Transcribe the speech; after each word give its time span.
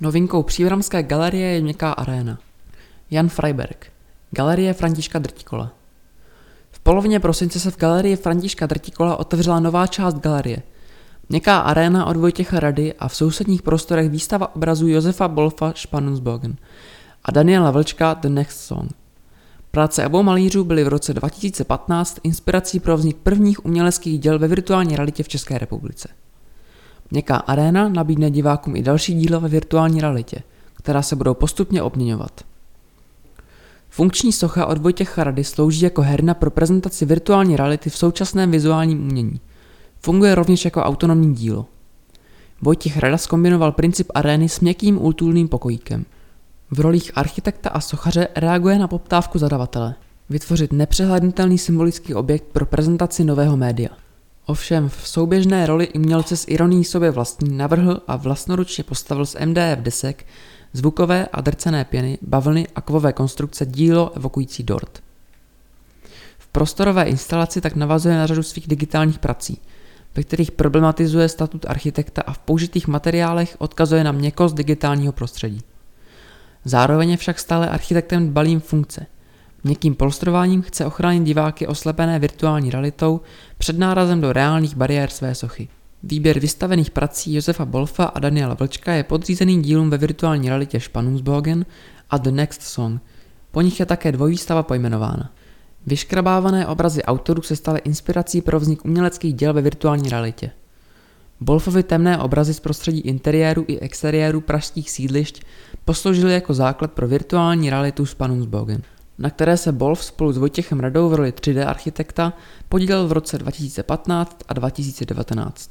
Novinkou 0.00 0.42
příbramské 0.42 1.02
galerie 1.02 1.48
je 1.48 1.60
měkká 1.60 1.92
aréna. 1.92 2.38
Jan 3.10 3.28
Freiberg. 3.28 3.92
Galerie 4.30 4.72
Františka 4.74 5.18
Drtikola. 5.18 5.72
V 6.70 6.80
polovině 6.80 7.20
prosince 7.20 7.60
se 7.60 7.70
v 7.70 7.76
galerii 7.76 8.16
Františka 8.16 8.66
Drtikola 8.66 9.16
otevřela 9.16 9.60
nová 9.60 9.86
část 9.86 10.14
galerie. 10.14 10.62
Měkká 11.28 11.58
aréna 11.58 12.06
od 12.06 12.16
Vojtěcha 12.16 12.60
Rady 12.60 12.94
a 12.94 13.08
v 13.08 13.16
sousedních 13.16 13.62
prostorech 13.62 14.10
výstava 14.10 14.56
obrazů 14.56 14.88
Josefa 14.88 15.28
Bolfa 15.28 15.72
Spannungsbogen 15.76 16.56
a 17.24 17.30
Daniela 17.30 17.70
Vlčka 17.70 18.14
The 18.14 18.28
Next 18.28 18.60
Song. 18.60 18.92
Práce 19.70 20.06
obou 20.06 20.22
malířů 20.22 20.64
byly 20.64 20.84
v 20.84 20.88
roce 20.88 21.14
2015 21.14 22.18
inspirací 22.22 22.80
pro 22.80 22.96
vznik 22.96 23.16
prvních 23.16 23.64
uměleckých 23.64 24.20
děl 24.20 24.38
ve 24.38 24.48
virtuální 24.48 24.96
realitě 24.96 25.22
v 25.22 25.28
České 25.28 25.58
republice. 25.58 26.08
Měkká 27.10 27.36
aréna 27.36 27.88
nabídne 27.88 28.30
divákům 28.30 28.76
i 28.76 28.82
další 28.82 29.14
díla 29.14 29.38
ve 29.38 29.48
virtuální 29.48 30.00
realitě, 30.00 30.42
která 30.74 31.02
se 31.02 31.16
budou 31.16 31.34
postupně 31.34 31.82
obměňovat. 31.82 32.40
Funkční 33.90 34.32
socha 34.32 34.66
od 34.66 34.78
Vojtěcha 34.78 35.24
Rady 35.24 35.44
slouží 35.44 35.84
jako 35.84 36.02
herna 36.02 36.34
pro 36.34 36.50
prezentaci 36.50 37.04
virtuální 37.04 37.56
reality 37.56 37.90
v 37.90 37.96
současném 37.96 38.50
vizuálním 38.50 39.02
umění. 39.02 39.40
Funguje 40.00 40.34
rovněž 40.34 40.64
jako 40.64 40.82
autonomní 40.82 41.34
dílo. 41.34 41.66
Vojtěch 42.62 42.98
Rada 42.98 43.18
skombinoval 43.18 43.72
princip 43.72 44.10
arény 44.14 44.48
s 44.48 44.60
měkkým 44.60 45.04
útulným 45.04 45.48
pokojíkem. 45.48 46.04
V 46.70 46.80
rolích 46.80 47.12
architekta 47.14 47.70
a 47.70 47.80
sochaře 47.80 48.28
reaguje 48.36 48.78
na 48.78 48.88
poptávku 48.88 49.38
zadavatele. 49.38 49.94
Vytvořit 50.30 50.72
nepřehlednutelný 50.72 51.58
symbolický 51.58 52.14
objekt 52.14 52.44
pro 52.52 52.66
prezentaci 52.66 53.24
nového 53.24 53.56
média. 53.56 53.90
Ovšem 54.48 54.88
v 54.88 55.08
souběžné 55.08 55.66
roli 55.66 55.88
umělce 55.88 56.36
s 56.36 56.44
ironií 56.48 56.84
sobě 56.84 57.10
vlastní 57.10 57.56
navrhl 57.56 58.00
a 58.06 58.16
vlastnoručně 58.16 58.84
postavil 58.84 59.26
z 59.26 59.36
MDF 59.44 59.78
desek 59.78 60.26
zvukové 60.72 61.28
a 61.32 61.40
drcené 61.40 61.84
pěny, 61.84 62.18
bavlny 62.22 62.66
a 62.74 62.80
kovové 62.80 63.12
konstrukce 63.12 63.66
dílo 63.66 64.16
evokující 64.16 64.62
dort. 64.62 65.02
V 66.38 66.46
prostorové 66.46 67.04
instalaci 67.04 67.60
tak 67.60 67.76
navazuje 67.76 68.16
na 68.16 68.26
řadu 68.26 68.42
svých 68.42 68.68
digitálních 68.68 69.18
prací, 69.18 69.60
ve 70.14 70.22
kterých 70.22 70.50
problematizuje 70.50 71.28
statut 71.28 71.66
architekta 71.68 72.22
a 72.26 72.32
v 72.32 72.38
použitých 72.38 72.88
materiálech 72.88 73.56
odkazuje 73.58 74.04
na 74.04 74.12
měkost 74.12 74.56
digitálního 74.56 75.12
prostředí. 75.12 75.60
Zároveň 76.64 77.10
je 77.10 77.16
však 77.16 77.38
stále 77.38 77.68
architektem 77.68 78.28
dbalým 78.28 78.60
funkce– 78.60 79.06
Měkkým 79.68 79.94
polstrováním 79.94 80.62
chce 80.62 80.86
ochránit 80.86 81.24
diváky 81.24 81.66
oslepené 81.66 82.18
virtuální 82.18 82.70
realitou 82.70 83.20
před 83.58 83.78
nárazem 83.78 84.20
do 84.20 84.32
reálných 84.32 84.76
bariér 84.76 85.10
své 85.10 85.34
sochy. 85.34 85.68
Výběr 86.02 86.38
vystavených 86.38 86.90
prací 86.90 87.34
Josefa 87.34 87.64
Bolfa 87.64 88.04
a 88.04 88.18
Daniela 88.18 88.54
Vlčka 88.54 88.92
je 88.92 89.04
podřízený 89.04 89.62
dílům 89.62 89.90
ve 89.90 89.98
virtuální 89.98 90.48
realitě 90.48 90.80
Spannungsbogen 90.80 91.66
a 92.10 92.18
The 92.18 92.30
Next 92.30 92.62
Song. 92.62 93.00
Po 93.50 93.60
nich 93.60 93.80
je 93.80 93.86
také 93.86 94.12
dvojvýstava 94.12 94.62
pojmenována. 94.62 95.32
Vyškrabávané 95.86 96.66
obrazy 96.66 97.02
autorů 97.02 97.42
se 97.42 97.56
staly 97.56 97.80
inspirací 97.84 98.40
pro 98.40 98.60
vznik 98.60 98.84
uměleckých 98.84 99.34
děl 99.34 99.52
ve 99.52 99.62
virtuální 99.62 100.08
realitě. 100.08 100.50
Bolfovi 101.40 101.82
temné 101.82 102.18
obrazy 102.18 102.54
z 102.54 102.60
prostředí 102.60 103.00
interiéru 103.00 103.64
i 103.68 103.78
exteriéru 103.78 104.40
pražských 104.40 104.90
sídlišť 104.90 105.42
posloužily 105.84 106.32
jako 106.32 106.54
základ 106.54 106.92
pro 106.92 107.08
virtuální 107.08 107.70
realitu 107.70 108.06
Spannungsbogen 108.06 108.82
na 109.18 109.30
které 109.30 109.56
se 109.56 109.72
Bolf 109.72 110.04
spolu 110.04 110.32
s 110.32 110.38
Vojtěchem 110.38 110.80
Radou 110.80 111.08
v 111.08 111.14
roli 111.14 111.30
3D 111.30 111.68
architekta 111.68 112.32
podílel 112.68 113.08
v 113.08 113.12
roce 113.12 113.38
2015 113.38 114.44
a 114.48 114.54
2019. 114.54 115.70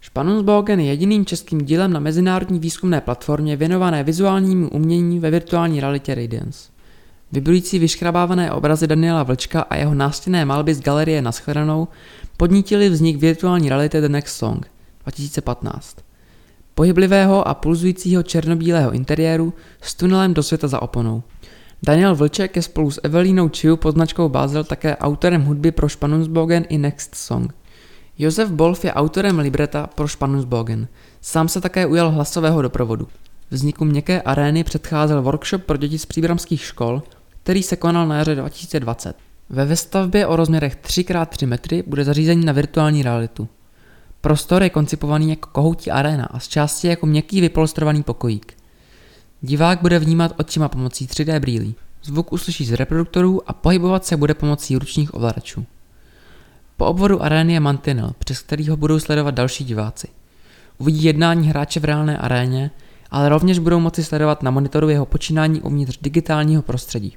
Spannungsbogen 0.00 0.80
je 0.80 0.86
jediným 0.86 1.26
českým 1.26 1.64
dílem 1.64 1.92
na 1.92 2.00
mezinárodní 2.00 2.58
výzkumné 2.58 3.00
platformě 3.00 3.56
věnované 3.56 4.04
vizuálnímu 4.04 4.68
umění 4.68 5.18
ve 5.18 5.30
virtuální 5.30 5.80
realitě 5.80 6.14
Radiance. 6.14 6.70
Vybrující 7.32 7.78
vyškrabávané 7.78 8.52
obrazy 8.52 8.86
Daniela 8.86 9.22
Vlčka 9.22 9.60
a 9.60 9.76
jeho 9.76 9.94
nástěnné 9.94 10.44
malby 10.44 10.74
z 10.74 10.80
galerie 10.80 11.22
Naschledanou 11.22 11.88
podnítili 12.36 12.88
vznik 12.88 13.16
virtuální 13.16 13.68
reality 13.68 14.00
The 14.00 14.08
Next 14.08 14.36
Song 14.36 14.70
2015. 15.02 15.96
Pohyblivého 16.74 17.48
a 17.48 17.54
pulzujícího 17.54 18.22
černobílého 18.22 18.90
interiéru 18.90 19.52
s 19.80 19.94
tunelem 19.94 20.34
do 20.34 20.42
světa 20.42 20.68
za 20.68 20.82
oponou. 20.82 21.22
Daniel 21.82 22.14
Vlček 22.14 22.56
je 22.56 22.62
spolu 22.62 22.90
s 22.90 23.00
Evelínou 23.02 23.48
Chiu 23.48 23.76
pod 23.76 23.94
značkou 23.94 24.28
Basel 24.28 24.64
také 24.64 24.96
autorem 24.96 25.42
hudby 25.42 25.72
pro 25.72 25.88
Spannungsbogen 25.88 26.64
i 26.68 26.78
Next 26.78 27.14
Song. 27.14 27.54
Josef 28.18 28.50
Bolf 28.50 28.84
je 28.84 28.92
autorem 28.92 29.38
libreta 29.38 29.86
pro 29.86 30.08
Spannungsbogen. 30.08 30.88
Sám 31.20 31.48
se 31.48 31.60
také 31.60 31.86
ujal 31.86 32.10
hlasového 32.10 32.62
doprovodu. 32.62 33.08
Vzniku 33.50 33.84
měkké 33.84 34.22
arény 34.22 34.64
předcházel 34.64 35.22
workshop 35.22 35.64
pro 35.64 35.76
děti 35.76 35.98
z 35.98 36.06
příbramských 36.06 36.64
škol, 36.64 37.02
který 37.42 37.62
se 37.62 37.76
konal 37.76 38.08
na 38.08 38.18
jaře 38.18 38.34
2020. 38.34 39.16
Ve 39.50 39.64
vestavbě 39.64 40.26
o 40.26 40.36
rozměrech 40.36 40.76
3x3 40.76 41.46
metry 41.46 41.84
bude 41.86 42.04
zařízení 42.04 42.44
na 42.44 42.52
virtuální 42.52 43.02
realitu. 43.02 43.48
Prostor 44.20 44.62
je 44.62 44.70
koncipovaný 44.70 45.30
jako 45.30 45.48
kohoutí 45.52 45.90
aréna 45.90 46.24
a 46.24 46.38
z 46.38 46.48
části 46.48 46.88
jako 46.88 47.06
měkký 47.06 47.40
vypolstrovaný 47.40 48.02
pokojík. 48.02 48.59
Divák 49.42 49.80
bude 49.82 49.98
vnímat 49.98 50.32
očima 50.38 50.68
pomocí 50.68 51.06
3D 51.06 51.40
brýlí. 51.40 51.74
Zvuk 52.02 52.32
uslyší 52.32 52.64
z 52.64 52.72
reproduktorů 52.72 53.50
a 53.50 53.52
pohybovat 53.52 54.04
se 54.04 54.16
bude 54.16 54.34
pomocí 54.34 54.76
ručních 54.76 55.14
ovladačů. 55.14 55.64
Po 56.76 56.86
obvodu 56.86 57.22
arény 57.22 57.52
je 57.52 57.60
mantinel, 57.60 58.12
přes 58.18 58.42
který 58.42 58.68
ho 58.68 58.76
budou 58.76 58.98
sledovat 58.98 59.34
další 59.34 59.64
diváci. 59.64 60.08
Uvidí 60.78 61.04
jednání 61.04 61.48
hráče 61.48 61.80
v 61.80 61.84
reálné 61.84 62.18
aréně, 62.18 62.70
ale 63.10 63.28
rovněž 63.28 63.58
budou 63.58 63.80
moci 63.80 64.04
sledovat 64.04 64.42
na 64.42 64.50
monitoru 64.50 64.88
jeho 64.88 65.06
počínání 65.06 65.60
uvnitř 65.60 65.98
digitálního 66.02 66.62
prostředí. 66.62 67.16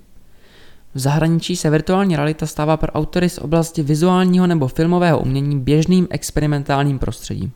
V 0.93 0.99
zahraničí 0.99 1.55
se 1.55 1.69
virtuální 1.69 2.15
realita 2.15 2.45
stává 2.45 2.77
pro 2.77 2.91
autory 2.91 3.29
z 3.29 3.37
oblasti 3.37 3.83
vizuálního 3.83 4.47
nebo 4.47 4.67
filmového 4.67 5.19
umění 5.19 5.59
běžným 5.59 6.07
experimentálním 6.09 6.99
prostředím. 6.99 7.51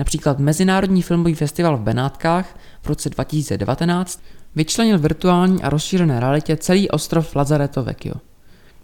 Například 0.00 0.38
Mezinárodní 0.38 1.02
filmový 1.02 1.34
festival 1.34 1.76
v 1.76 1.80
Benátkách 1.80 2.58
v 2.82 2.86
roce 2.86 3.10
2019 3.10 4.22
vyčlenil 4.54 4.98
virtuální 4.98 5.62
a 5.62 5.70
rozšířené 5.70 6.20
realitě 6.20 6.56
celý 6.56 6.90
ostrov 6.90 7.36
Lazareto 7.36 7.82
Vecchio, 7.82 8.14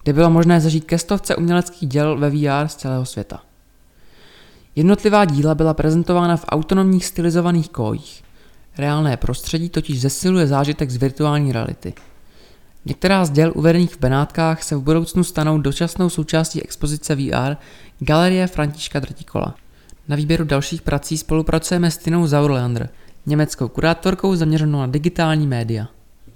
kde 0.02 0.12
bylo 0.12 0.30
možné 0.30 0.60
zažít 0.60 0.84
ke 0.84 0.98
stovce 0.98 1.36
uměleckých 1.36 1.88
děl 1.88 2.18
ve 2.18 2.30
VR 2.30 2.68
z 2.68 2.74
celého 2.74 3.06
světa. 3.06 3.42
Jednotlivá 4.74 5.24
díla 5.24 5.54
byla 5.54 5.74
prezentována 5.74 6.36
v 6.36 6.44
autonomních 6.48 7.06
stylizovaných 7.06 7.68
kojích. 7.68 8.24
Reálné 8.78 9.16
prostředí 9.16 9.68
totiž 9.68 10.00
zesiluje 10.00 10.46
zážitek 10.46 10.90
z 10.90 10.96
virtuální 10.96 11.52
reality. 11.52 11.94
Některá 12.84 13.24
z 13.24 13.30
děl 13.30 13.52
uvedených 13.54 13.94
v 13.94 14.00
Benátkách 14.00 14.62
se 14.62 14.76
v 14.76 14.82
budoucnu 14.82 15.24
stanou 15.24 15.58
dočasnou 15.58 16.10
součástí 16.10 16.62
expozice 16.62 17.14
VR 17.14 17.56
Galerie 18.00 18.46
Františka 18.46 19.00
Drtikola. 19.00 19.54
Na 20.08 20.16
výběru 20.16 20.44
dalších 20.44 20.82
prací 20.82 21.18
spolupracujeme 21.18 21.90
s 21.90 21.98
Tinou 21.98 22.26
Zaurleander, 22.26 22.88
německou 23.26 23.68
kurátorkou 23.68 24.34
zaměřenou 24.34 24.78
na 24.78 24.86
digitální 24.86 25.46
média. 25.46 25.88